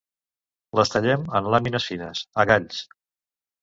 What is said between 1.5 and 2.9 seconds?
làmines fines, a galls.